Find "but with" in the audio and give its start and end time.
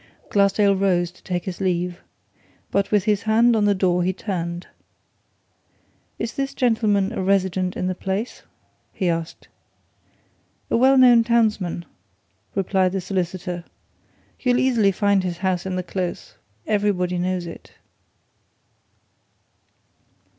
2.71-3.03